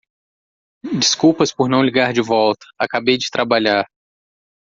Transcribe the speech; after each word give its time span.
Desculpas 0.97 1.53
por 1.53 1.69
não 1.69 1.83
ligar 1.83 2.11
de 2.11 2.21
volta. 2.23 2.65
Acabei 2.79 3.19
de 3.19 3.29
trabalhar. 3.29 3.87